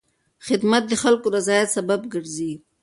خدمت 0.47 0.83
د 0.87 0.93
خلکو 1.03 1.27
د 1.29 1.33
رضایت 1.37 1.69
سبب 1.77 2.01
ګرځي. 2.13 2.53